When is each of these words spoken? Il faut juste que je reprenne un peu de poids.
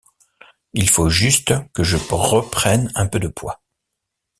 Il 0.73 0.89
faut 0.89 1.09
juste 1.09 1.53
que 1.73 1.83
je 1.83 1.95
reprenne 1.95 2.91
un 2.95 3.05
peu 3.05 3.19
de 3.19 3.27
poids. 3.27 3.61